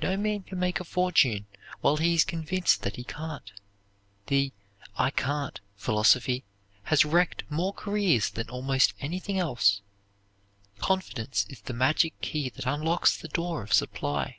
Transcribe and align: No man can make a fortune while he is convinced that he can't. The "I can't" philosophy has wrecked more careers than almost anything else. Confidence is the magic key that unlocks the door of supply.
No 0.00 0.16
man 0.16 0.44
can 0.44 0.60
make 0.60 0.78
a 0.78 0.84
fortune 0.84 1.46
while 1.80 1.96
he 1.96 2.14
is 2.14 2.24
convinced 2.24 2.82
that 2.82 2.94
he 2.94 3.02
can't. 3.02 3.50
The 4.28 4.52
"I 4.94 5.10
can't" 5.10 5.58
philosophy 5.74 6.44
has 6.84 7.04
wrecked 7.04 7.42
more 7.50 7.72
careers 7.74 8.30
than 8.30 8.48
almost 8.48 8.94
anything 9.00 9.40
else. 9.40 9.80
Confidence 10.78 11.46
is 11.50 11.62
the 11.62 11.74
magic 11.74 12.20
key 12.20 12.48
that 12.50 12.64
unlocks 12.66 13.16
the 13.16 13.26
door 13.26 13.64
of 13.64 13.72
supply. 13.72 14.38